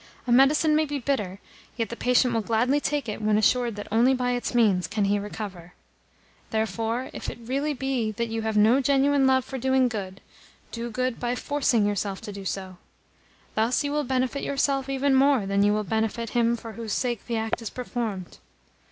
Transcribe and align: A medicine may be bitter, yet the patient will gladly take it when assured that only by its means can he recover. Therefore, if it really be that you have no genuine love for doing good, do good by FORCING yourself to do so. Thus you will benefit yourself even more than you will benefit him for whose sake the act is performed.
A 0.25 0.31
medicine 0.31 0.75
may 0.75 0.85
be 0.85 0.97
bitter, 0.97 1.37
yet 1.77 1.89
the 1.89 1.95
patient 1.95 2.33
will 2.33 2.41
gladly 2.41 2.79
take 2.79 3.07
it 3.07 3.21
when 3.21 3.37
assured 3.37 3.75
that 3.75 3.87
only 3.91 4.15
by 4.15 4.31
its 4.31 4.55
means 4.55 4.87
can 4.87 5.05
he 5.05 5.19
recover. 5.19 5.75
Therefore, 6.49 7.11
if 7.13 7.29
it 7.29 7.37
really 7.43 7.75
be 7.75 8.11
that 8.13 8.27
you 8.27 8.41
have 8.41 8.57
no 8.57 8.81
genuine 8.81 9.27
love 9.27 9.45
for 9.45 9.59
doing 9.59 9.87
good, 9.87 10.19
do 10.71 10.89
good 10.89 11.19
by 11.19 11.35
FORCING 11.35 11.85
yourself 11.85 12.19
to 12.21 12.31
do 12.33 12.45
so. 12.45 12.77
Thus 13.53 13.83
you 13.83 13.91
will 13.91 14.03
benefit 14.03 14.41
yourself 14.41 14.89
even 14.89 15.13
more 15.13 15.45
than 15.45 15.61
you 15.61 15.71
will 15.71 15.83
benefit 15.83 16.31
him 16.31 16.57
for 16.57 16.71
whose 16.71 16.93
sake 16.93 17.27
the 17.27 17.37
act 17.37 17.61
is 17.61 17.69
performed. 17.69 18.39